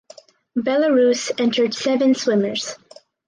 Belarus 0.57 1.29
entered 1.37 1.75
seven 1.75 2.15
swimmers. 2.15 2.75